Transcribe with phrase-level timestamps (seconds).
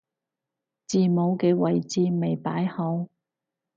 [0.87, 3.05] 字母嘅位置未擺好